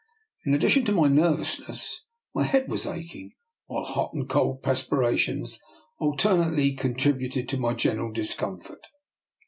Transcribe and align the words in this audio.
In 0.47 0.55
addition 0.55 0.83
to 0.85 0.91
my 0.93 1.07
nervousness, 1.09 2.05
my 2.33 2.41
head 2.43 2.67
was 2.67 2.87
aching, 2.87 3.33
while 3.67 3.83
hot 3.83 4.13
and 4.15 4.27
cold 4.27 4.63
perspirations 4.63 5.59
alternately 5.99 6.73
con 6.73 6.95
tributed 6.95 7.47
to 7.49 7.57
my 7.59 7.75
general 7.75 8.11
discomfort. 8.11 8.87